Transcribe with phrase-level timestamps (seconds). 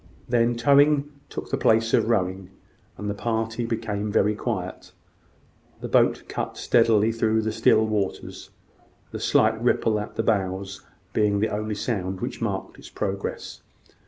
[0.27, 2.49] Then towing took the place of rowing,
[2.97, 4.93] and the party became very quiet.
[5.79, 8.49] The boat cut steadily through the still waters,
[9.11, 10.81] the slight ripple at the bows
[11.13, 13.61] being the only sound which marked its progress.